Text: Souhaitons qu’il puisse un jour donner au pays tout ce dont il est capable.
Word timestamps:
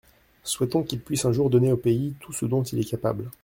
Souhaitons 0.43 0.81
qu’il 0.81 0.99
puisse 0.99 1.25
un 1.25 1.31
jour 1.31 1.51
donner 1.51 1.71
au 1.71 1.77
pays 1.77 2.15
tout 2.21 2.33
ce 2.33 2.47
dont 2.47 2.63
il 2.63 2.79
est 2.79 2.89
capable. 2.89 3.29